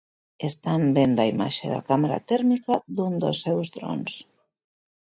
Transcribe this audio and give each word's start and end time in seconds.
Están 0.49 0.81
vendo 0.97 1.19
a 1.21 1.29
imaxe 1.33 1.65
da 1.73 1.81
cámara 1.89 2.19
térmica 2.31 2.73
dun 2.95 3.13
dos 3.23 3.37
seus 3.45 3.67
drons. 3.75 4.11